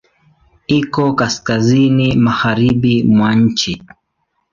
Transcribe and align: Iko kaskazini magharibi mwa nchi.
Iko 0.79 1.03
kaskazini 1.19 2.07
magharibi 2.25 2.95
mwa 3.11 3.29
nchi. 3.43 3.73